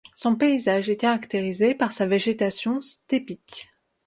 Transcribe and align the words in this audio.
Son 0.15 0.35
paysage 0.35 0.89
est 0.89 0.97
caractérisé 0.97 1.75
par 1.75 1.91
sa 1.91 2.07
végétation 2.07 2.81
steppique. 2.81 3.67